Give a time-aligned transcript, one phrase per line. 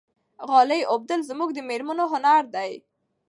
[0.49, 2.71] غالۍ اوبدل زموږ د مېرمنو هنر دی.